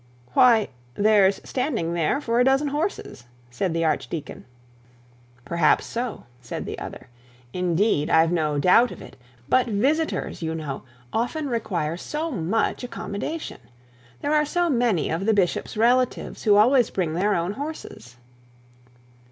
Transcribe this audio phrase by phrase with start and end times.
[0.33, 4.45] 'Why there's standing for a dozen horses,'said the archdeacon.
[5.45, 7.07] 'Perhaps so,' said the other;
[7.53, 9.15] 'indeed, I've no doubt of it;
[9.47, 10.81] but visitors, you know,
[11.13, 13.59] often require so much accommodation.
[14.21, 18.17] There are many of the bishop's relatives who always bring their own horses.'